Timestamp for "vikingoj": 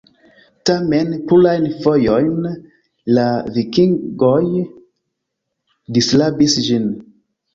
3.59-4.41